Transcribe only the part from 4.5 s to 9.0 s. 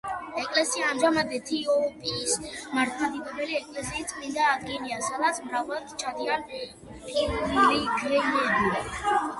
ადგილია, სადაც მრავლად ჩადიან პილიგრიმები.